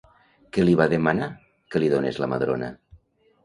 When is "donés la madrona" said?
1.95-2.75